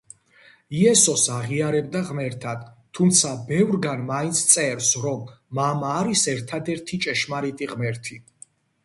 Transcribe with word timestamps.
იესოს 0.77 1.25
აღიარებდა 1.33 1.99
ღმერთად, 2.07 2.63
თუმცა 2.99 3.33
ბევრგან 3.51 4.01
მაინც 4.07 4.41
წერს 4.55 4.89
რომ 5.05 5.21
მამა 5.61 5.93
არის 5.99 6.25
ერთადერთი 6.35 7.01
ჭეშმარიტი 7.05 7.69
ღმერთი. 7.77 8.19